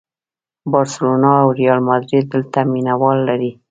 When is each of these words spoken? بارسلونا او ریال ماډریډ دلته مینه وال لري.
بارسلونا 0.73 1.31
او 1.43 1.47
ریال 1.59 1.79
ماډریډ 1.87 2.25
دلته 2.33 2.57
مینه 2.71 2.93
وال 3.01 3.19
لري. 3.29 3.51